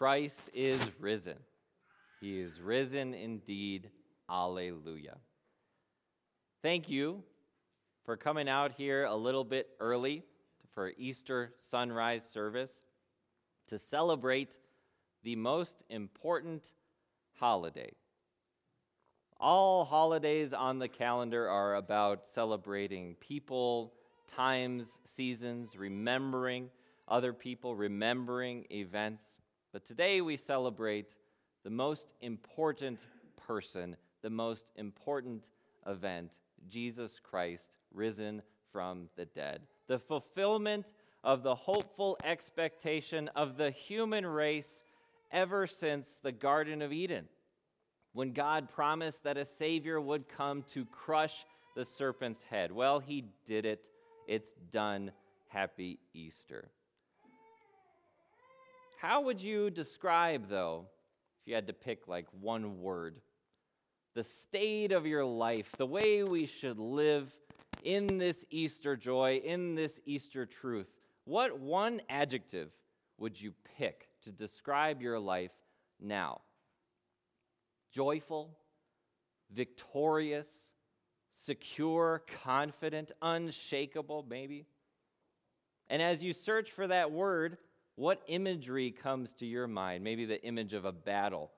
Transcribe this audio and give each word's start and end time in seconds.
Christ 0.00 0.48
is 0.54 0.80
risen. 0.98 1.36
He 2.22 2.40
is 2.40 2.58
risen 2.58 3.12
indeed. 3.12 3.90
Alleluia. 4.30 5.18
Thank 6.62 6.88
you 6.88 7.22
for 8.06 8.16
coming 8.16 8.48
out 8.48 8.72
here 8.72 9.04
a 9.04 9.14
little 9.14 9.44
bit 9.44 9.68
early 9.78 10.22
for 10.72 10.92
Easter 10.96 11.52
sunrise 11.58 12.24
service 12.24 12.72
to 13.68 13.78
celebrate 13.78 14.56
the 15.22 15.36
most 15.36 15.82
important 15.90 16.72
holiday. 17.38 17.92
All 19.38 19.84
holidays 19.84 20.54
on 20.54 20.78
the 20.78 20.88
calendar 20.88 21.46
are 21.46 21.74
about 21.74 22.26
celebrating 22.26 23.16
people, 23.20 23.92
times, 24.26 24.92
seasons, 25.04 25.76
remembering 25.76 26.70
other 27.06 27.34
people, 27.34 27.76
remembering 27.76 28.64
events. 28.70 29.39
But 29.72 29.84
today 29.84 30.20
we 30.20 30.36
celebrate 30.36 31.14
the 31.62 31.70
most 31.70 32.12
important 32.20 33.00
person, 33.46 33.96
the 34.22 34.30
most 34.30 34.72
important 34.76 35.50
event 35.86 36.32
Jesus 36.68 37.20
Christ 37.22 37.76
risen 37.92 38.42
from 38.72 39.08
the 39.16 39.26
dead. 39.26 39.62
The 39.86 39.98
fulfillment 39.98 40.92
of 41.22 41.42
the 41.42 41.54
hopeful 41.54 42.18
expectation 42.24 43.28
of 43.36 43.56
the 43.56 43.70
human 43.70 44.26
race 44.26 44.82
ever 45.30 45.66
since 45.66 46.18
the 46.22 46.32
Garden 46.32 46.82
of 46.82 46.92
Eden, 46.92 47.28
when 48.12 48.32
God 48.32 48.68
promised 48.68 49.22
that 49.24 49.36
a 49.36 49.44
Savior 49.44 50.00
would 50.00 50.28
come 50.28 50.64
to 50.72 50.84
crush 50.84 51.44
the 51.76 51.84
serpent's 51.84 52.42
head. 52.42 52.72
Well, 52.72 52.98
He 52.98 53.26
did 53.46 53.66
it. 53.66 53.86
It's 54.26 54.52
done. 54.72 55.12
Happy 55.48 55.98
Easter. 56.12 56.70
How 59.00 59.22
would 59.22 59.40
you 59.40 59.70
describe, 59.70 60.50
though, 60.50 60.84
if 61.40 61.48
you 61.48 61.54
had 61.54 61.68
to 61.68 61.72
pick 61.72 62.06
like 62.06 62.26
one 62.38 62.82
word, 62.82 63.18
the 64.14 64.22
state 64.22 64.92
of 64.92 65.06
your 65.06 65.24
life, 65.24 65.72
the 65.78 65.86
way 65.86 66.22
we 66.22 66.44
should 66.44 66.78
live 66.78 67.34
in 67.82 68.18
this 68.18 68.44
Easter 68.50 68.96
joy, 68.96 69.40
in 69.42 69.74
this 69.74 70.00
Easter 70.04 70.44
truth? 70.44 70.86
What 71.24 71.58
one 71.58 72.02
adjective 72.10 72.70
would 73.16 73.40
you 73.40 73.54
pick 73.78 74.08
to 74.24 74.32
describe 74.32 75.00
your 75.00 75.18
life 75.18 75.52
now? 75.98 76.42
Joyful, 77.90 78.50
victorious, 79.50 80.48
secure, 81.38 82.22
confident, 82.44 83.12
unshakable, 83.22 84.26
maybe? 84.28 84.66
And 85.88 86.02
as 86.02 86.22
you 86.22 86.34
search 86.34 86.70
for 86.70 86.86
that 86.86 87.10
word, 87.10 87.56
what 88.00 88.22
imagery 88.28 88.90
comes 88.90 89.34
to 89.34 89.44
your 89.44 89.66
mind? 89.66 90.02
Maybe 90.02 90.24
the 90.24 90.42
image 90.42 90.72
of 90.72 90.86
a 90.86 90.92
battle, 90.92 91.50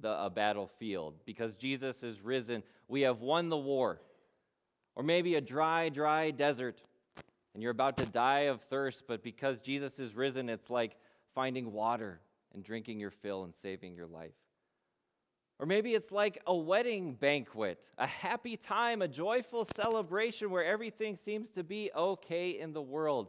the, 0.00 0.24
a 0.24 0.30
battlefield. 0.30 1.16
Because 1.26 1.56
Jesus 1.56 2.02
is 2.02 2.22
risen, 2.22 2.62
we 2.88 3.02
have 3.02 3.20
won 3.20 3.50
the 3.50 3.58
war. 3.58 4.00
Or 4.96 5.02
maybe 5.02 5.34
a 5.34 5.42
dry, 5.42 5.90
dry 5.90 6.30
desert, 6.30 6.80
and 7.52 7.62
you're 7.62 7.70
about 7.70 7.98
to 7.98 8.06
die 8.06 8.44
of 8.44 8.62
thirst, 8.62 9.04
but 9.06 9.22
because 9.22 9.60
Jesus 9.60 9.98
is 9.98 10.14
risen, 10.14 10.48
it's 10.48 10.70
like 10.70 10.96
finding 11.34 11.70
water 11.70 12.20
and 12.54 12.64
drinking 12.64 12.98
your 12.98 13.10
fill 13.10 13.44
and 13.44 13.54
saving 13.54 13.94
your 13.94 14.06
life. 14.06 14.32
Or 15.58 15.66
maybe 15.66 15.92
it's 15.92 16.10
like 16.10 16.40
a 16.46 16.56
wedding 16.56 17.12
banquet, 17.12 17.86
a 17.98 18.06
happy 18.06 18.56
time, 18.56 19.02
a 19.02 19.08
joyful 19.08 19.66
celebration 19.66 20.50
where 20.50 20.64
everything 20.64 21.14
seems 21.14 21.50
to 21.50 21.62
be 21.62 21.90
okay 21.94 22.58
in 22.58 22.72
the 22.72 22.80
world. 22.80 23.28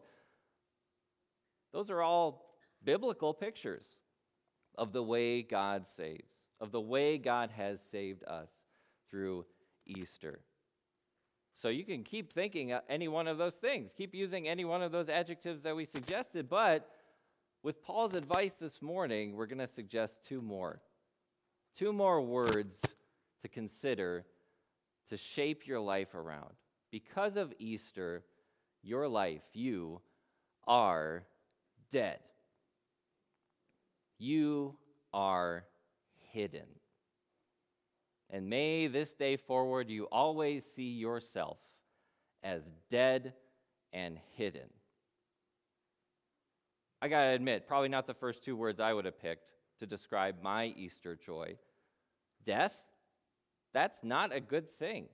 Those 1.73 1.89
are 1.89 2.01
all 2.01 2.45
biblical 2.83 3.33
pictures 3.33 3.85
of 4.77 4.93
the 4.93 5.03
way 5.03 5.41
God 5.41 5.85
saves, 5.87 6.31
of 6.61 6.71
the 6.71 6.81
way 6.81 7.17
God 7.17 7.49
has 7.51 7.81
saved 7.91 8.23
us 8.25 8.49
through 9.09 9.45
Easter. 9.85 10.39
So 11.55 11.69
you 11.69 11.83
can 11.83 12.03
keep 12.03 12.33
thinking 12.33 12.73
any 12.89 13.07
one 13.07 13.27
of 13.27 13.37
those 13.37 13.55
things, 13.55 13.93
keep 13.95 14.13
using 14.13 14.47
any 14.47 14.65
one 14.65 14.81
of 14.81 14.91
those 14.91 15.09
adjectives 15.09 15.61
that 15.63 15.75
we 15.75 15.85
suggested, 15.85 16.49
but 16.49 16.89
with 17.63 17.81
Paul's 17.81 18.13
advice 18.13 18.55
this 18.55 18.81
morning, 18.81 19.35
we're 19.35 19.45
going 19.45 19.59
to 19.59 19.67
suggest 19.67 20.25
two 20.25 20.41
more. 20.41 20.81
Two 21.77 21.93
more 21.93 22.21
words 22.21 22.75
to 23.41 23.47
consider 23.47 24.25
to 25.09 25.17
shape 25.17 25.65
your 25.65 25.79
life 25.79 26.13
around. 26.13 26.53
Because 26.91 27.37
of 27.37 27.53
Easter, 27.59 28.23
your 28.83 29.07
life, 29.07 29.43
you 29.53 30.01
are 30.67 31.23
dead. 31.93 32.17
You 34.17 34.75
are 35.13 35.63
hidden. 36.31 36.65
And 38.31 38.49
may 38.49 38.87
this 38.87 39.13
day 39.13 39.37
forward 39.37 39.89
you 39.89 40.05
always 40.05 40.65
see 40.65 40.89
yourself 40.89 41.59
as 42.43 42.63
dead 42.89 43.33
and 43.93 44.17
hidden. 44.35 44.69
I 46.99 47.09
got 47.09 47.25
to 47.25 47.29
admit, 47.29 47.67
probably 47.67 47.89
not 47.89 48.07
the 48.07 48.13
first 48.15 48.43
two 48.43 48.55
words 48.55 48.79
I 48.79 48.91
would 48.91 49.05
have 49.05 49.21
picked 49.21 49.51
to 49.79 49.85
describe 49.85 50.41
my 50.41 50.73
Easter 50.75 51.15
joy. 51.15 51.57
Death, 52.43 52.75
that's 53.71 53.99
not 54.03 54.33
a 54.33 54.39
good 54.39 54.71
thing. 54.79 55.05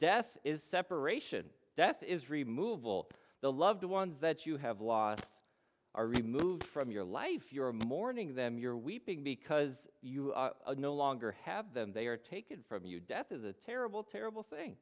Death 0.00 0.38
is 0.44 0.62
separation, 0.62 1.44
death 1.76 2.02
is 2.02 2.30
removal. 2.30 3.10
The 3.42 3.52
loved 3.52 3.84
ones 3.84 4.20
that 4.20 4.46
you 4.46 4.56
have 4.56 4.80
lost 4.80 5.33
are 5.94 6.06
removed 6.06 6.64
from 6.64 6.90
your 6.90 7.04
life. 7.04 7.52
You're 7.52 7.72
mourning 7.72 8.34
them. 8.34 8.58
You're 8.58 8.76
weeping 8.76 9.22
because 9.22 9.86
you 10.02 10.32
uh, 10.32 10.50
uh, 10.66 10.74
no 10.76 10.94
longer 10.94 11.36
have 11.44 11.72
them. 11.72 11.92
They 11.92 12.06
are 12.08 12.16
taken 12.16 12.64
from 12.68 12.84
you. 12.84 12.98
Death 12.98 13.30
is 13.30 13.44
a 13.44 13.52
terrible, 13.52 14.02
terrible 14.02 14.42
thing. 14.42 14.76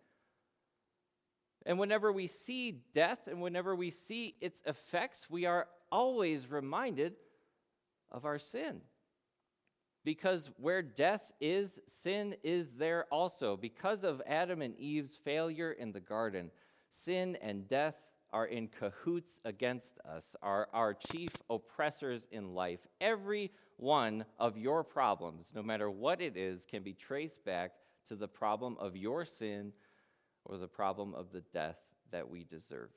And 1.67 1.79
whenever 1.79 2.11
we 2.11 2.27
see 2.27 2.81
death 2.93 3.21
and 3.27 3.41
whenever 3.41 3.77
we 3.77 3.91
see 3.91 4.35
its 4.41 4.63
effects, 4.67 5.29
we 5.29 5.45
are 5.45 5.69
always 5.91 6.51
reminded 6.51 7.15
of 8.11 8.25
our 8.25 8.39
sin. 8.39 8.81
Because 10.05 10.51
where 10.57 10.83
death 10.83 11.31
is, 11.41 11.79
sin 12.03 12.35
is 12.43 12.73
there 12.73 13.05
also. 13.13 13.57
Because 13.57 14.03
of 14.03 14.21
Adam 14.27 14.63
and 14.63 14.77
Eve's 14.77 15.17
failure 15.25 15.71
in 15.71 15.93
the 15.93 16.01
garden, 16.01 16.51
sin 16.91 17.37
and 17.41 17.69
death 17.69 17.95
are 18.33 18.47
in 18.47 18.69
cahoots 18.69 19.39
against 19.45 19.99
us, 20.09 20.25
are 20.43 20.69
our 20.73 20.95
chief 20.95 21.31
oppressors 21.51 22.23
in 22.31 22.55
life. 22.55 22.81
Every 23.01 23.51
one 23.77 24.25
of 24.39 24.57
your 24.57 24.85
problems, 24.85 25.47
no 25.55 25.63
matter 25.63 25.91
what 25.91 26.21
it 26.21 26.37
is, 26.37 26.65
can 26.65 26.83
be 26.83 26.95
traced 26.95 27.45
back 27.45 27.73
to 28.09 28.17
the 28.17 28.29
problem 28.29 28.77
of 28.79 28.97
your 28.97 29.25
sin 29.25 29.73
or 30.45 30.57
the 30.57 30.69
problem 30.69 31.15
of 31.15 31.33
the 31.33 31.43
death 31.53 31.79
that 32.11 32.29
we 32.29 32.45
deserve. 32.45 32.91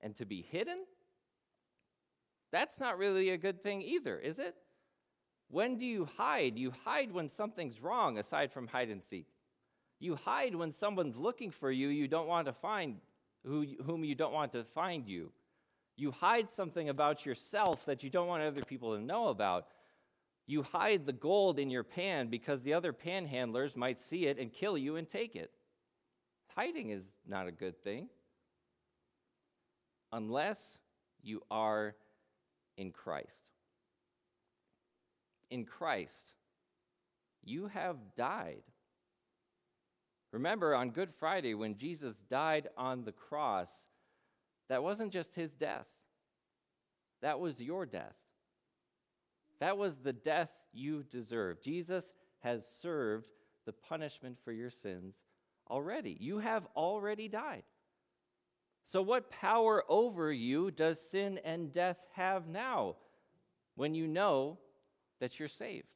And 0.00 0.14
to 0.16 0.26
be 0.26 0.42
hidden, 0.42 0.78
that's 2.52 2.78
not 2.78 2.98
really 2.98 3.30
a 3.30 3.38
good 3.38 3.62
thing 3.62 3.82
either, 3.82 4.18
is 4.18 4.38
it? 4.38 4.54
When 5.48 5.76
do 5.76 5.86
you 5.86 6.06
hide? 6.16 6.58
You 6.58 6.72
hide 6.84 7.12
when 7.12 7.28
something's 7.28 7.80
wrong, 7.80 8.18
aside 8.18 8.52
from 8.52 8.66
hide 8.66 8.90
and 8.90 9.02
seek. 9.02 9.26
You 10.00 10.16
hide 10.16 10.54
when 10.54 10.72
someone's 10.72 11.16
looking 11.16 11.50
for 11.50 11.70
you 11.70 11.88
you 11.88 12.08
don't 12.08 12.26
want 12.26 12.46
to 12.46 12.52
find, 12.52 12.96
who, 13.44 13.66
whom 13.84 14.04
you 14.04 14.14
don't 14.14 14.32
want 14.32 14.52
to 14.52 14.64
find 14.64 15.06
you. 15.06 15.32
You 15.96 16.10
hide 16.10 16.50
something 16.50 16.88
about 16.88 17.24
yourself 17.24 17.86
that 17.86 18.02
you 18.02 18.10
don't 18.10 18.26
want 18.26 18.42
other 18.42 18.62
people 18.62 18.96
to 18.96 19.02
know 19.02 19.28
about. 19.28 19.68
You 20.46 20.62
hide 20.62 21.06
the 21.06 21.12
gold 21.12 21.58
in 21.58 21.70
your 21.70 21.84
pan 21.84 22.28
because 22.28 22.62
the 22.62 22.74
other 22.74 22.92
panhandlers 22.92 23.76
might 23.76 24.00
see 24.00 24.26
it 24.26 24.38
and 24.38 24.52
kill 24.52 24.76
you 24.76 24.96
and 24.96 25.08
take 25.08 25.36
it. 25.36 25.50
Hiding 26.54 26.90
is 26.90 27.10
not 27.26 27.46
a 27.48 27.52
good 27.52 27.82
thing 27.82 28.08
unless 30.12 30.60
you 31.22 31.42
are 31.50 31.96
in 32.76 32.92
Christ. 32.92 33.36
In 35.50 35.64
Christ, 35.64 36.34
you 37.42 37.66
have 37.68 37.96
died 38.16 38.62
Remember, 40.34 40.74
on 40.74 40.90
Good 40.90 41.14
Friday, 41.14 41.54
when 41.54 41.76
Jesus 41.76 42.16
died 42.28 42.68
on 42.76 43.04
the 43.04 43.12
cross, 43.12 43.70
that 44.68 44.82
wasn't 44.82 45.12
just 45.12 45.32
his 45.36 45.52
death, 45.52 45.86
that 47.22 47.38
was 47.38 47.60
your 47.60 47.86
death. 47.86 48.16
That 49.60 49.78
was 49.78 49.98
the 49.98 50.12
death 50.12 50.50
you 50.72 51.04
deserve. 51.04 51.62
Jesus 51.62 52.12
has 52.40 52.66
served 52.82 53.28
the 53.64 53.72
punishment 53.72 54.36
for 54.44 54.50
your 54.50 54.70
sins 54.70 55.14
already. 55.70 56.16
You 56.18 56.40
have 56.40 56.66
already 56.74 57.28
died. 57.28 57.62
So, 58.84 59.02
what 59.02 59.30
power 59.30 59.84
over 59.88 60.32
you 60.32 60.72
does 60.72 61.00
sin 61.00 61.38
and 61.44 61.72
death 61.72 62.00
have 62.14 62.48
now 62.48 62.96
when 63.76 63.94
you 63.94 64.08
know 64.08 64.58
that 65.20 65.38
you're 65.38 65.48
saved? 65.48 65.93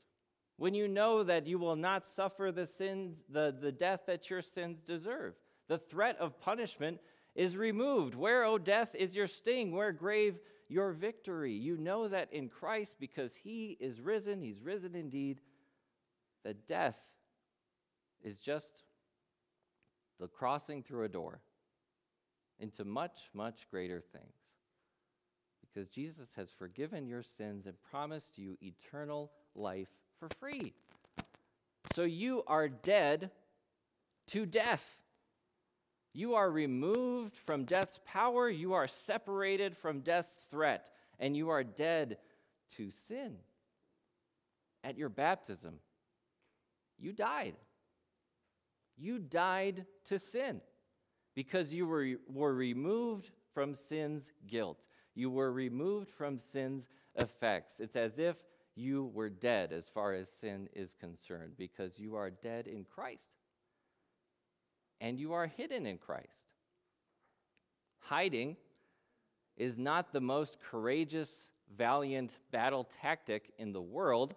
When 0.58 0.75
you 0.75 0.88
know 0.88 1.22
that 1.22 1.46
you 1.46 1.56
will 1.56 1.76
not 1.76 2.05
suffer 2.05 2.50
the 2.52 2.66
sins, 2.66 3.22
the, 3.31 3.55
the 3.58 3.72
death 3.72 4.02
that 4.06 4.28
your 4.28 4.43
sins 4.43 4.82
deserve. 4.82 5.34
The 5.69 5.78
threat 5.78 6.19
of 6.19 6.40
punishment 6.40 6.99
is 7.37 7.56
removed. 7.56 8.16
Where, 8.16 8.44
O 8.44 8.58
death, 8.58 8.94
is 8.96 9.14
your 9.14 9.28
sting? 9.28 9.70
Where, 9.70 9.93
grave, 9.93 10.40
your 10.69 10.90
victory? 10.90 11.52
You 11.52 11.76
know 11.76 12.08
that 12.08 12.32
in 12.32 12.49
Christ, 12.49 12.96
because 12.99 13.32
he 13.37 13.76
is 13.78 14.00
risen, 14.00 14.43
he's 14.43 14.60
risen 14.60 14.96
indeed, 14.96 15.40
that 16.44 16.66
death 16.66 16.99
is 18.25 18.38
just 18.38 18.82
the 20.19 20.26
crossing 20.26 20.82
through 20.82 21.05
a 21.05 21.08
door 21.08 21.40
into 22.58 22.84
much, 22.84 23.31
much 23.32 23.69
greater 23.70 24.00
things. 24.00 24.34
Because 25.60 25.88
Jesus 25.88 26.31
has 26.34 26.50
forgiven 26.50 27.06
your 27.06 27.22
sins 27.22 27.66
and 27.66 27.81
promised 27.81 28.38
you 28.38 28.58
eternal 28.60 29.31
life 29.55 29.90
for 30.19 30.29
free. 30.41 30.73
So 31.94 32.05
you 32.05 32.43
are 32.47 32.69
dead 32.69 33.31
to 34.29 34.47
death. 34.47 34.99
You 36.12 36.35
are 36.35 36.50
removed 36.50 37.37
from 37.37 37.65
death's 37.65 38.00
power, 38.05 38.49
you 38.49 38.73
are 38.73 38.88
separated 38.88 39.76
from 39.76 40.00
death's 40.00 40.32
threat, 40.50 40.91
and 41.19 41.37
you 41.37 41.50
are 41.50 41.62
dead 41.62 42.19
to 42.76 42.91
sin. 43.06 43.37
At 44.82 44.97
your 44.97 45.09
baptism, 45.09 45.75
you 46.99 47.12
died. 47.12 47.55
You 48.97 49.19
died 49.19 49.87
to 50.06 50.19
sin 50.19 50.61
because 51.35 51.73
you 51.73 51.87
were, 51.87 52.15
were 52.29 52.55
removed 52.55 53.31
from 53.55 53.75
sin's 53.75 54.32
guilt. 54.47 54.87
You 55.15 55.31
were 55.31 55.53
removed 55.53 56.11
from 56.11 56.38
sin's 56.38 56.88
effects. 57.17 57.81
It's 57.81 57.97
as 57.97 58.19
if 58.19 58.37
you 58.78 59.10
were 59.12 59.28
dead 59.28 59.72
as 59.72 59.84
far 59.92 60.12
as 60.12 60.28
sin 60.40 60.69
is 60.72 60.94
concerned 61.00 61.54
because 61.58 61.98
you 61.98 62.14
are 62.14 62.30
dead 62.30 62.66
in 62.66 62.84
Christ 62.84 63.25
and 65.00 65.19
you 65.19 65.32
are 65.32 65.46
hidden 65.46 65.84
in 65.84 65.98
Christ. 65.98 66.52
Hiding 67.98 68.56
is 69.56 69.78
not 69.78 70.12
the 70.12 70.20
most 70.20 70.58
courageous, 70.60 71.30
valiant 71.76 72.36
battle 72.52 72.88
tactic 73.02 73.52
in 73.58 73.72
the 73.72 73.82
world, 73.82 74.34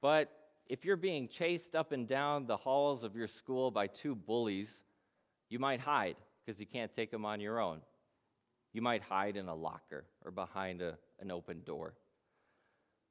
but 0.00 0.30
if 0.66 0.84
you're 0.84 0.96
being 0.96 1.28
chased 1.28 1.74
up 1.74 1.92
and 1.92 2.08
down 2.08 2.46
the 2.46 2.56
halls 2.56 3.02
of 3.02 3.16
your 3.16 3.26
school 3.26 3.70
by 3.70 3.86
two 3.86 4.14
bullies, 4.14 4.70
you 5.50 5.58
might 5.58 5.80
hide 5.80 6.16
because 6.44 6.58
you 6.58 6.66
can't 6.66 6.94
take 6.94 7.10
them 7.10 7.24
on 7.24 7.40
your 7.40 7.60
own. 7.60 7.80
You 8.72 8.80
might 8.80 9.02
hide 9.02 9.36
in 9.36 9.48
a 9.48 9.54
locker 9.54 10.04
or 10.24 10.30
behind 10.30 10.80
a, 10.82 10.96
an 11.20 11.30
open 11.30 11.62
door. 11.64 11.94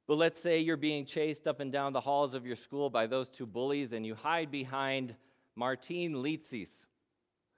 But 0.06 0.16
let's 0.16 0.38
say 0.38 0.60
you're 0.60 0.76
being 0.76 1.06
chased 1.06 1.46
up 1.46 1.60
and 1.60 1.72
down 1.72 1.92
the 1.92 2.00
halls 2.00 2.34
of 2.34 2.46
your 2.46 2.56
school 2.56 2.90
by 2.90 3.06
those 3.06 3.30
two 3.30 3.46
bullies 3.46 3.92
and 3.92 4.04
you 4.04 4.14
hide 4.14 4.50
behind 4.50 5.14
Martin 5.56 6.14
Licis, 6.22 6.68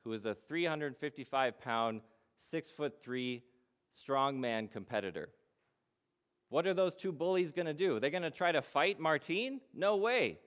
who 0.05 0.13
is 0.13 0.25
a 0.25 0.35
355 0.35 1.61
pound, 1.61 2.03
six 2.51 2.71
foot 2.71 3.03
three 3.03 3.43
strongman 3.97 4.71
competitor. 4.71 5.31
What 6.49 6.67
are 6.67 6.75
those 6.75 6.95
two 6.95 7.11
bullies 7.11 7.51
going 7.51 7.67
to 7.67 7.75
do? 7.75 7.99
They're 7.99 8.11
going 8.11 8.23
to 8.23 8.31
try 8.31 8.53
to 8.53 8.63
fight 8.63 9.01
Martin? 9.01 9.61
No 9.75 9.97
way. 9.97 10.39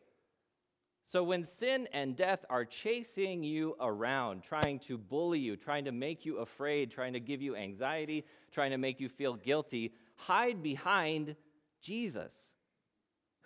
So 1.03 1.23
when 1.23 1.43
sin 1.43 1.87
and 1.91 2.15
death 2.15 2.45
are 2.49 2.63
chasing 2.63 3.43
you 3.43 3.75
around, 3.81 4.43
trying 4.43 4.79
to 4.81 4.97
bully 4.97 5.39
you, 5.39 5.57
trying 5.57 5.85
to 5.85 5.91
make 5.91 6.23
you 6.23 6.37
afraid, 6.37 6.91
trying 6.91 7.13
to 7.13 7.19
give 7.19 7.41
you 7.41 7.55
anxiety, 7.55 8.25
trying 8.51 8.71
to 8.71 8.77
make 8.77 9.01
you 9.01 9.09
feel 9.09 9.33
guilty, 9.33 9.91
hide 10.15 10.61
behind 10.61 11.35
Jesus 11.81 12.33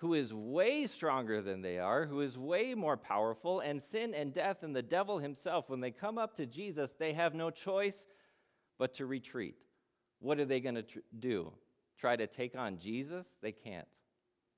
who 0.03 0.13
is 0.15 0.33
way 0.33 0.85
stronger 0.85 1.41
than 1.41 1.61
they 1.61 1.79
are, 1.79 2.05
who 2.05 2.19
is 2.19 2.37
way 2.37 2.75
more 2.75 2.97
powerful, 2.97 3.61
and 3.61 3.81
sin 3.81 4.13
and 4.13 4.33
death 4.33 4.61
and 4.61 4.75
the 4.75 4.81
devil 4.81 5.17
himself, 5.17 5.69
when 5.69 5.79
they 5.79 5.91
come 5.91 6.17
up 6.17 6.35
to 6.35 6.45
Jesus, 6.45 6.91
they 6.91 7.13
have 7.13 7.33
no 7.33 7.49
choice 7.49 8.05
but 8.77 8.93
to 8.95 9.05
retreat. 9.05 9.55
What 10.19 10.39
are 10.39 10.45
they 10.45 10.59
going 10.59 10.75
to 10.75 10.83
tr- 10.83 10.99
do? 11.17 11.53
Try 11.97 12.17
to 12.17 12.27
take 12.27 12.53
on 12.53 12.79
Jesus? 12.79 13.25
They 13.41 13.53
can't. 13.53 13.87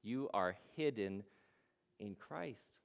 You 0.01 0.31
are 0.33 0.55
hidden 0.75 1.23
in 1.99 2.15
Christ. 2.15 2.79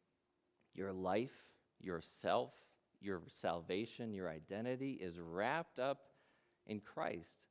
Your 0.75 0.93
life, 0.93 1.33
yourself, 1.81 2.53
your 3.01 3.23
salvation, 3.41 4.13
your 4.13 4.29
identity 4.29 4.99
is 5.01 5.19
wrapped 5.19 5.79
up 5.79 6.01
in 6.67 6.81
Christ. 6.81 7.47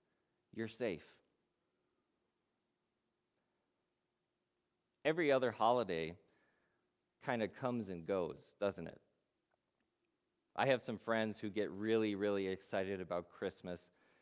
You're 0.53 0.67
safe. 0.67 1.05
Every 5.09 5.31
other 5.31 5.51
holiday 5.51 6.13
kind 7.25 7.41
of 7.41 7.53
comes 7.55 7.89
and 7.89 8.05
goes, 8.05 8.37
doesn't 8.61 8.85
it? 8.85 9.01
I 10.55 10.67
have 10.67 10.83
some 10.83 10.99
friends 10.99 11.39
who 11.39 11.49
get 11.49 11.71
really, 11.71 12.13
really 12.13 12.47
excited 12.47 13.01
about 13.01 13.29
Christmas. 13.29 13.81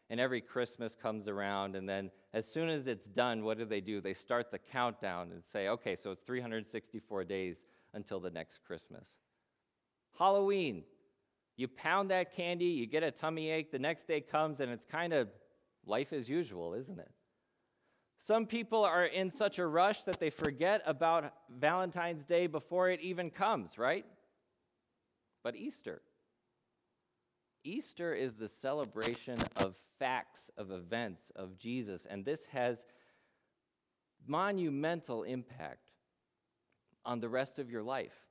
And 0.09 0.21
every 0.21 0.39
Christmas 0.39 0.95
comes 0.95 1.27
around, 1.27 1.75
and 1.75 1.89
then 1.89 2.09
as 2.33 2.47
soon 2.49 2.69
as 2.69 2.87
it's 2.87 3.07
done, 3.07 3.43
what 3.43 3.57
do 3.57 3.65
they 3.65 3.81
do? 3.81 3.99
They 3.99 4.13
start 4.13 4.49
the 4.49 4.57
countdown 4.57 5.31
and 5.33 5.43
say, 5.43 5.67
okay, 5.67 5.97
so 6.01 6.11
it's 6.11 6.21
364 6.21 7.25
days 7.25 7.57
until 7.93 8.21
the 8.21 8.29
next 8.29 8.59
Christmas. 8.65 9.05
Halloween, 10.17 10.83
you 11.57 11.67
pound 11.67 12.09
that 12.11 12.33
candy, 12.33 12.67
you 12.67 12.85
get 12.85 13.03
a 13.03 13.11
tummy 13.11 13.49
ache, 13.49 13.69
the 13.69 13.79
next 13.79 14.07
day 14.07 14.21
comes, 14.21 14.61
and 14.61 14.71
it's 14.71 14.85
kind 14.85 15.11
of 15.11 15.27
life 15.85 16.13
as 16.13 16.29
usual, 16.29 16.73
isn't 16.73 16.99
it? 16.99 17.11
Some 18.27 18.45
people 18.45 18.83
are 18.83 19.05
in 19.05 19.31
such 19.31 19.57
a 19.57 19.65
rush 19.65 20.01
that 20.01 20.19
they 20.19 20.29
forget 20.29 20.81
about 20.85 21.31
Valentine's 21.49 22.25
Day 22.25 22.47
before 22.47 22.89
it 22.89 22.99
even 22.99 23.29
comes, 23.29 23.77
right? 23.77 24.05
But 25.45 25.55
Easter. 25.55 26.01
Easter 27.63 28.13
is 28.13 28.35
the 28.35 28.49
celebration 28.49 29.39
of 29.55 29.77
facts, 29.97 30.51
of 30.57 30.71
events, 30.71 31.21
of 31.37 31.57
Jesus, 31.57 32.05
and 32.05 32.25
this 32.25 32.43
has 32.51 32.83
monumental 34.27 35.23
impact 35.23 35.91
on 37.05 37.21
the 37.21 37.29
rest 37.29 37.59
of 37.59 37.71
your 37.71 37.83
life. 37.83 38.25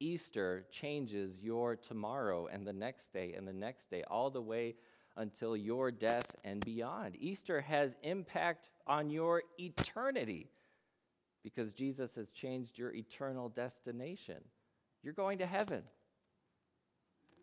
Easter 0.00 0.64
changes 0.70 1.42
your 1.42 1.76
tomorrow 1.76 2.46
and 2.50 2.66
the 2.66 2.72
next 2.72 3.12
day 3.12 3.34
and 3.36 3.46
the 3.46 3.52
next 3.52 3.90
day, 3.90 4.02
all 4.10 4.30
the 4.30 4.40
way 4.40 4.76
until 5.16 5.56
your 5.56 5.90
death 5.90 6.26
and 6.44 6.64
beyond. 6.64 7.16
Easter 7.18 7.60
has 7.60 7.94
impact 8.02 8.70
on 8.86 9.10
your 9.10 9.42
eternity 9.58 10.50
because 11.42 11.72
Jesus 11.72 12.14
has 12.14 12.30
changed 12.30 12.78
your 12.78 12.92
eternal 12.92 13.48
destination. 13.48 14.38
You're 15.02 15.12
going 15.12 15.38
to 15.38 15.46
heaven. 15.46 15.82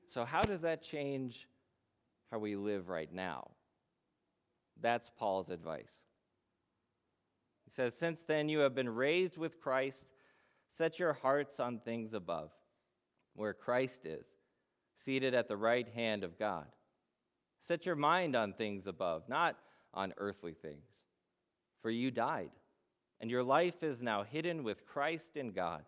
So, 0.10 0.25
how 0.25 0.42
does 0.42 0.62
that 0.62 0.81
change 0.81 1.48
how 2.31 2.39
we 2.39 2.56
live 2.56 2.89
right 2.89 3.12
now? 3.13 3.51
That's 4.81 5.12
Paul's 5.17 5.50
advice. 5.50 5.91
He 7.65 7.72
says, 7.72 7.93
Since 7.93 8.24
then 8.24 8.50
you 8.50 8.60
have 8.60 8.74
been 8.74 8.89
raised 8.89 9.38
with 9.38 9.60
Christ, 9.60 9.98
set 10.75 10.98
your 10.98 11.13
hearts 11.13 11.60
on 11.60 11.79
things 11.79 12.13
above, 12.13 12.51
where 13.36 13.53
Christ 13.53 14.05
is, 14.05 14.25
seated 15.03 15.34
at 15.34 15.48
the 15.48 15.58
right 15.58 15.88
hand 15.88 16.24
of 16.24 16.39
God. 16.39 16.65
Set 17.62 17.86
your 17.86 17.96
mind 17.96 18.36
on 18.36 18.54
things 18.54 18.88
above, 18.88 19.28
not 19.28 19.58
on 19.94 20.13
earthly 20.18 20.54
things. 20.54 20.86
For 21.82 21.89
you 21.89 22.12
died, 22.12 22.51
and 23.22 23.30
your 23.30 23.44
life 23.44 23.84
is 23.84 24.01
now 24.01 24.24
hidden 24.24 24.63
with 24.63 24.86
Christ 24.86 25.38
in 25.38 25.51
God. 25.51 25.84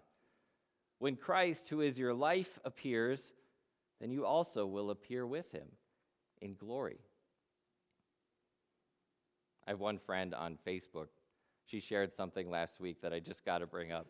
When 0.99 1.15
Christ, 1.15 1.69
who 1.69 1.81
is 1.81 1.97
your 1.97 2.13
life, 2.13 2.59
appears, 2.63 3.33
then 3.99 4.11
you 4.11 4.25
also 4.25 4.65
will 4.65 4.89
appear 4.89 5.25
with 5.25 5.51
him 5.51 5.67
in 6.41 6.55
glory. 6.55 6.99
I 9.67 9.71
have 9.71 9.79
one 9.79 9.99
friend 9.99 10.33
on 10.33 10.57
Facebook. 10.67 11.07
She 11.65 11.79
shared 11.79 12.13
something 12.13 12.49
last 12.49 12.79
week 12.79 13.01
that 13.01 13.13
I 13.13 13.19
just 13.19 13.45
got 13.45 13.59
to 13.59 13.67
bring 13.67 13.91
up 13.91 14.07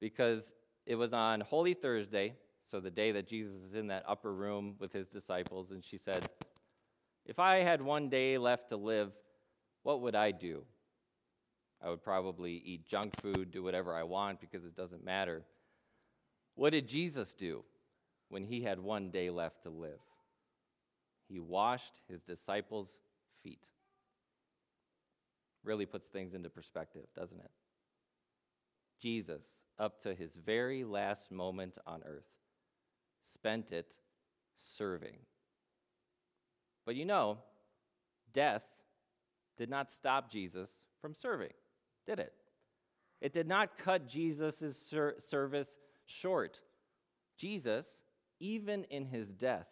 because 0.00 0.52
it 0.86 0.94
was 0.94 1.12
on 1.12 1.40
Holy 1.40 1.74
Thursday, 1.74 2.34
so 2.70 2.80
the 2.80 2.90
day 2.90 3.12
that 3.12 3.26
Jesus 3.26 3.56
is 3.68 3.74
in 3.74 3.88
that 3.88 4.04
upper 4.08 4.32
room 4.32 4.74
with 4.78 4.92
his 4.92 5.08
disciples, 5.08 5.70
and 5.70 5.84
she 5.84 5.98
said, 5.98 6.28
if 7.26 7.38
I 7.38 7.56
had 7.58 7.80
one 7.82 8.08
day 8.08 8.38
left 8.38 8.70
to 8.70 8.76
live, 8.76 9.12
what 9.82 10.00
would 10.00 10.14
I 10.14 10.30
do? 10.30 10.64
I 11.84 11.90
would 11.90 12.02
probably 12.02 12.62
eat 12.64 12.86
junk 12.86 13.12
food, 13.20 13.50
do 13.50 13.62
whatever 13.62 13.94
I 13.94 14.04
want 14.04 14.40
because 14.40 14.64
it 14.64 14.76
doesn't 14.76 15.04
matter. 15.04 15.42
What 16.54 16.70
did 16.70 16.88
Jesus 16.88 17.34
do 17.34 17.64
when 18.28 18.44
he 18.44 18.62
had 18.62 18.78
one 18.78 19.10
day 19.10 19.30
left 19.30 19.62
to 19.64 19.70
live? 19.70 19.98
He 21.28 21.40
washed 21.40 22.00
his 22.08 22.22
disciples' 22.22 22.92
feet. 23.42 23.66
Really 25.64 25.86
puts 25.86 26.06
things 26.06 26.34
into 26.34 26.50
perspective, 26.50 27.06
doesn't 27.16 27.40
it? 27.40 27.50
Jesus, 29.00 29.42
up 29.78 30.00
to 30.02 30.14
his 30.14 30.30
very 30.34 30.84
last 30.84 31.32
moment 31.32 31.78
on 31.86 32.02
earth, 32.04 32.28
spent 33.32 33.72
it 33.72 33.86
serving. 34.76 35.16
But 36.84 36.96
you 36.96 37.04
know, 37.04 37.38
death 38.32 38.64
did 39.56 39.70
not 39.70 39.90
stop 39.90 40.30
Jesus 40.30 40.70
from 41.00 41.14
serving, 41.14 41.52
did 42.06 42.18
it? 42.18 42.32
It 43.20 43.32
did 43.32 43.46
not 43.46 43.78
cut 43.78 44.08
Jesus' 44.08 44.76
ser- 44.76 45.14
service 45.18 45.78
short. 46.06 46.60
Jesus, 47.36 47.86
even 48.40 48.84
in 48.84 49.06
his 49.06 49.30
death, 49.30 49.68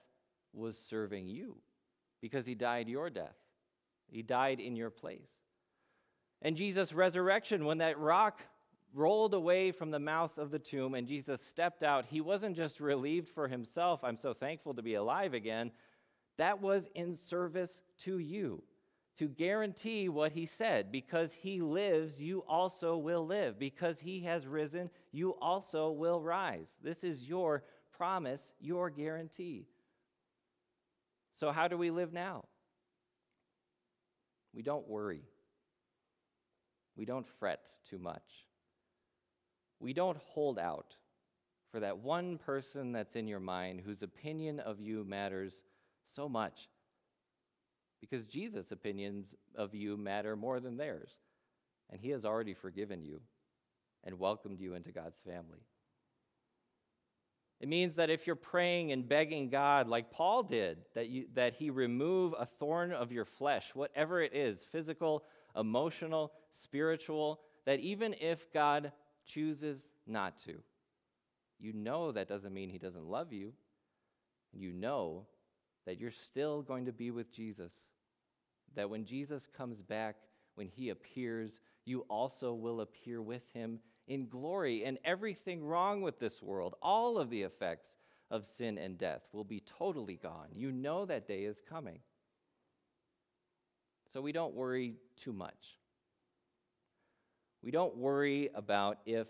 was 0.53 0.79
serving 0.79 1.27
you 1.27 1.57
because 2.21 2.47
he 2.47 2.55
died 2.55 2.89
your 2.89 3.11
death. 3.11 3.37
He 4.09 4.23
died 4.23 4.61
in 4.61 4.77
your 4.77 4.91
place. 4.91 5.31
And 6.43 6.57
Jesus' 6.57 6.93
resurrection, 6.93 7.65
when 7.65 7.79
that 7.79 7.99
rock 7.99 8.41
rolled 8.95 9.35
away 9.35 9.73
from 9.73 9.91
the 9.91 9.99
mouth 9.99 10.39
of 10.39 10.51
the 10.51 10.59
tomb 10.59 10.95
and 10.95 11.07
Jesus 11.07 11.41
stepped 11.41 11.83
out, 11.83 12.07
he 12.07 12.21
wasn't 12.21 12.57
just 12.57 12.81
relieved 12.81 13.29
for 13.29 13.47
himself, 13.47 14.03
I'm 14.03 14.17
so 14.17 14.33
thankful 14.33 14.75
to 14.75 14.83
be 14.83 14.95
alive 14.95 15.35
again. 15.35 15.71
That 16.41 16.63
was 16.63 16.89
in 16.95 17.15
service 17.15 17.83
to 18.05 18.19
you, 18.19 18.63
to 19.19 19.29
guarantee 19.29 20.09
what 20.09 20.33
he 20.33 20.47
said. 20.47 20.91
Because 20.91 21.35
he 21.35 21.61
lives, 21.61 22.19
you 22.19 22.45
also 22.49 22.97
will 22.97 23.27
live. 23.27 23.59
Because 23.59 24.01
he 24.01 24.21
has 24.21 24.47
risen, 24.47 24.89
you 25.13 25.33
also 25.43 25.91
will 25.91 26.23
rise. 26.23 26.71
This 26.83 27.05
is 27.05 27.29
your 27.29 27.65
promise, 27.93 28.55
your 28.59 28.89
guarantee. 28.89 29.67
So, 31.37 31.53
how 31.53 31.69
do 31.69 31.77
we 31.77 31.91
live 31.91 32.15
now? 32.15 32.47
We 34.55 34.63
don't 34.63 34.89
worry. 34.89 35.29
We 36.97 37.05
don't 37.05 37.29
fret 37.39 37.69
too 37.91 37.99
much. 37.99 38.47
We 39.79 39.93
don't 39.93 40.17
hold 40.17 40.59
out 40.59 40.97
for 41.71 41.81
that 41.81 41.99
one 41.99 42.39
person 42.39 42.93
that's 42.93 43.15
in 43.15 43.29
your 43.29 43.41
mind 43.41 43.83
whose 43.85 44.03
opinion 44.03 44.59
of 44.59 44.81
you 44.81 45.05
matters 45.05 45.53
so 46.15 46.29
much. 46.29 46.69
Because 48.01 48.27
Jesus' 48.27 48.73
opinions 48.73 49.35
of 49.55 49.75
you 49.75 49.97
matter 49.97 50.37
more 50.37 50.61
than 50.61 50.77
theirs. 50.77 51.11
And 51.91 52.01
he 52.01 52.11
has 52.11 52.25
already 52.25 52.55
forgiven 52.55 53.03
you 53.03 53.21
and 54.05 54.19
welcomed 54.19 54.61
you 54.61 54.75
into 54.75 54.93
God's 54.93 55.19
family. 55.27 55.61
It 57.61 57.69
means 57.69 57.97
that 57.97 58.09
if 58.09 58.27
you're 58.27 58.37
praying 58.37 58.91
and 58.93 59.07
begging 59.07 59.51
God, 59.51 59.87
like 59.87 60.11
Paul 60.11 60.43
did, 60.43 60.79
that, 60.95 61.09
you, 61.09 61.27
that 61.35 61.55
he 61.55 61.69
remove 61.69 62.35
a 62.39 62.47
thorn 62.47 62.91
of 62.93 63.13
your 63.13 63.27
flesh, 63.27 63.75
whatever 63.75 64.23
it 64.23 64.35
is 64.35 64.65
physical, 64.73 65.25
emotional, 65.55 66.33
spiritual 66.51 67.41
that 67.67 67.81
even 67.81 68.15
if 68.19 68.51
God 68.53 68.93
chooses 69.27 69.87
not 70.07 70.39
to, 70.45 70.55
you 71.59 71.75
know 71.75 72.13
that 72.13 72.29
doesn't 72.29 72.55
mean 72.55 72.71
he 72.71 72.79
doesn't 72.79 73.05
love 73.05 73.31
you. 73.31 73.53
You 74.53 74.73
know 74.73 75.27
that 75.91 75.99
you're 75.99 76.13
still 76.13 76.63
going 76.63 76.85
to 76.85 76.93
be 76.93 77.11
with 77.11 77.35
Jesus. 77.35 77.73
That 78.77 78.89
when 78.89 79.05
Jesus 79.05 79.49
comes 79.57 79.83
back, 79.83 80.15
when 80.55 80.69
he 80.69 80.91
appears, 80.91 81.59
you 81.85 82.03
also 82.09 82.55
will 82.55 82.83
appear 82.83 83.21
with 83.21 83.43
him 83.53 83.81
in 84.07 84.29
glory. 84.29 84.85
And 84.85 84.99
everything 85.05 85.65
wrong 85.65 86.01
with 86.01 86.21
this 86.21 86.41
world, 86.41 86.77
all 86.81 87.19
of 87.19 87.29
the 87.29 87.43
effects 87.43 87.89
of 88.31 88.47
sin 88.47 88.79
and 88.79 88.99
death, 88.99 89.23
will 89.33 89.43
be 89.43 89.65
totally 89.79 90.15
gone. 90.15 90.47
You 90.53 90.71
know 90.71 91.07
that 91.07 91.27
day 91.27 91.43
is 91.43 91.61
coming. 91.69 91.99
So 94.13 94.21
we 94.21 94.31
don't 94.31 94.55
worry 94.55 94.95
too 95.21 95.33
much. 95.33 95.77
We 97.65 97.73
don't 97.73 97.97
worry 97.97 98.49
about 98.55 98.99
if 99.07 99.27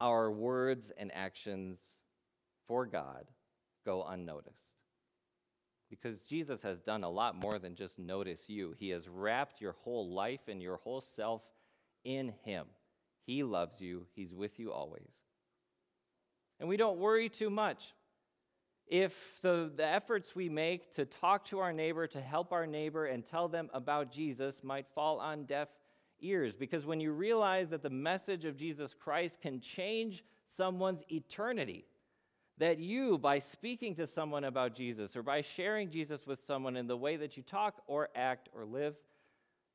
our 0.00 0.30
words 0.30 0.92
and 0.96 1.10
actions 1.12 1.80
for 2.68 2.86
God 2.86 3.24
go 3.86 4.04
unnoticed. 4.04 4.56
Because 5.88 6.20
Jesus 6.20 6.60
has 6.62 6.80
done 6.80 7.04
a 7.04 7.08
lot 7.08 7.40
more 7.40 7.58
than 7.58 7.76
just 7.76 7.98
notice 7.98 8.48
you. 8.48 8.74
He 8.78 8.90
has 8.90 9.08
wrapped 9.08 9.60
your 9.60 9.76
whole 9.84 10.12
life 10.12 10.48
and 10.48 10.60
your 10.60 10.76
whole 10.78 11.00
self 11.00 11.42
in 12.04 12.34
Him. 12.44 12.66
He 13.24 13.42
loves 13.44 13.80
you, 13.80 14.06
He's 14.14 14.34
with 14.34 14.58
you 14.58 14.72
always. 14.72 15.08
And 16.58 16.68
we 16.68 16.76
don't 16.76 16.98
worry 16.98 17.28
too 17.28 17.50
much 17.50 17.94
if 18.88 19.14
the, 19.42 19.70
the 19.74 19.86
efforts 19.86 20.34
we 20.34 20.48
make 20.48 20.92
to 20.94 21.04
talk 21.04 21.44
to 21.46 21.58
our 21.58 21.72
neighbor, 21.72 22.06
to 22.06 22.20
help 22.20 22.52
our 22.52 22.66
neighbor, 22.66 23.06
and 23.06 23.24
tell 23.24 23.48
them 23.48 23.68
about 23.72 24.12
Jesus 24.12 24.62
might 24.62 24.86
fall 24.94 25.18
on 25.18 25.44
deaf 25.44 25.68
ears. 26.20 26.54
Because 26.54 26.86
when 26.86 27.00
you 27.00 27.12
realize 27.12 27.68
that 27.70 27.82
the 27.82 27.90
message 27.90 28.44
of 28.44 28.56
Jesus 28.56 28.94
Christ 28.94 29.40
can 29.40 29.60
change 29.60 30.24
someone's 30.48 31.02
eternity, 31.10 31.84
that 32.58 32.78
you, 32.78 33.18
by 33.18 33.38
speaking 33.38 33.94
to 33.96 34.06
someone 34.06 34.44
about 34.44 34.74
Jesus 34.74 35.16
or 35.16 35.22
by 35.22 35.42
sharing 35.42 35.90
Jesus 35.90 36.26
with 36.26 36.42
someone 36.46 36.76
in 36.76 36.86
the 36.86 36.96
way 36.96 37.16
that 37.16 37.36
you 37.36 37.42
talk 37.42 37.82
or 37.86 38.08
act 38.14 38.48
or 38.54 38.64
live, 38.64 38.94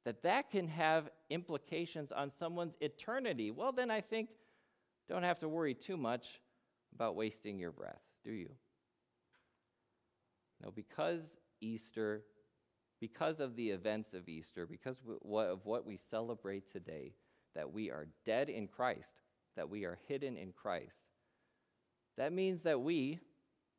that 0.06 0.24
that 0.24 0.50
can 0.50 0.68
have 0.68 1.10
implications 1.30 2.12
on 2.12 2.32
someone's 2.32 2.76
eternity, 2.82 3.52
well, 3.52 3.72
then 3.72 3.92
I 3.92 4.02
think 4.02 4.30
don't 5.08 5.24
have 5.24 5.40
to 5.40 5.50
worry 5.50 5.76
too 5.76 5.98
much 5.98 6.42
about 6.96 7.16
wasting 7.16 7.60
your 7.60 7.72
breath, 7.72 8.02
do 8.24 8.32
you? 8.32 8.50
No, 10.64 10.72
because 10.72 11.22
Easter 11.60 12.24
because 13.02 13.40
of 13.40 13.56
the 13.56 13.72
events 13.72 14.14
of 14.14 14.30
Easter, 14.30 14.68
because 14.68 14.96
of 15.34 15.66
what 15.66 15.86
we 15.86 15.98
celebrate 15.98 16.72
today, 16.72 17.16
that 17.56 17.74
we 17.74 17.90
are 17.90 18.08
dead 18.26 18.48
in 18.48 18.68
Christ, 18.68 19.24
that 19.58 19.70
we 19.70 19.84
are 19.86 19.98
hidden 20.08 20.38
in 20.38 20.54
Christ. 20.54 21.11
That 22.18 22.34
means 22.34 22.62
that 22.62 22.82
we, 22.82 23.20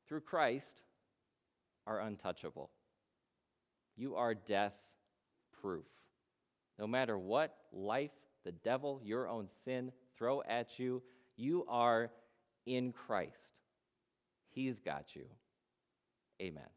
through 0.08 0.20
Christ, 0.20 0.82
are 1.86 2.00
untouchable. 2.00 2.70
You 3.96 4.16
are 4.16 4.34
death 4.34 4.74
proof. 5.60 5.86
No 6.78 6.86
matter 6.86 7.18
what 7.18 7.54
life, 7.72 8.10
the 8.44 8.52
devil, 8.52 9.00
your 9.04 9.28
own 9.28 9.48
sin 9.64 9.92
throw 10.16 10.42
at 10.42 10.78
you, 10.78 11.02
you 11.36 11.64
are 11.68 12.10
in 12.66 12.92
Christ. 12.92 13.36
He's 14.50 14.78
got 14.80 15.14
you. 15.14 15.24
Amen. 16.40 16.68